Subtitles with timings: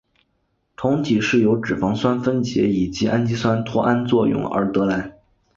[0.75, 5.19] 酮体是由脂肪酸分解以及氨基酸脱氨作用而得来。